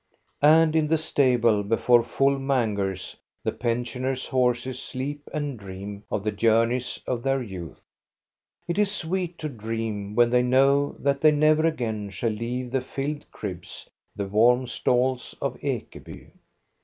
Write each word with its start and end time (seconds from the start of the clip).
And 0.41 0.75
in 0.75 0.87
the 0.87 0.97
stable 0.97 1.61
before 1.61 2.01
full 2.03 2.39
mangers 2.39 3.15
the 3.43 3.51
pension 3.51 4.03
ers' 4.03 4.25
horses 4.25 4.81
sleep 4.81 5.29
and 5.31 5.59
dream 5.59 6.05
of 6.09 6.23
the 6.23 6.31
journeys 6.31 6.99
of 7.05 7.21
their 7.21 7.43
youth. 7.43 7.83
It 8.67 8.79
is 8.79 8.91
sweet 8.91 9.37
to 9.37 9.47
dream 9.47 10.15
when 10.15 10.31
they 10.31 10.41
know 10.41 10.95
that 10.97 11.21
they 11.21 11.29
never 11.29 11.67
again 11.67 12.09
shall 12.09 12.31
leave 12.31 12.71
the 12.71 12.81
filled 12.81 13.29
cribs, 13.29 13.91
the 14.15 14.25
warm 14.25 14.65
stalls 14.65 15.35
of 15.39 15.53
Ekeby. 15.61 16.31